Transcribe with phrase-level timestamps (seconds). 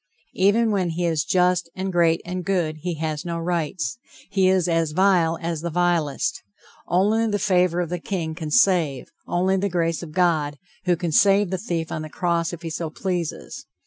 [0.33, 3.99] Even when he is just and great and good, he has no rights,
[4.31, 6.41] he is as vile as the vilest.
[6.87, 11.11] Only the favor of the king can save, only the grace of God, who can
[11.11, 13.67] save the thief on the cross if he so pleases.